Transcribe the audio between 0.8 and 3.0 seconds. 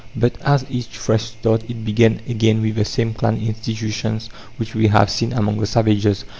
fresh start it began again with the